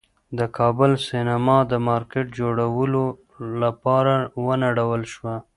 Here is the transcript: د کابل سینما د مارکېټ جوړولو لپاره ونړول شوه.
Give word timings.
د 0.37 0.39
کابل 0.57 0.91
سینما 1.07 1.57
د 1.71 1.73
مارکېټ 1.87 2.27
جوړولو 2.39 3.03
لپاره 3.63 4.13
ونړول 4.45 5.01
شوه. 5.13 5.35